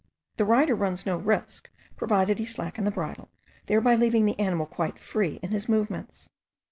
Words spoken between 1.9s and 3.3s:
provided he slacken the bridle,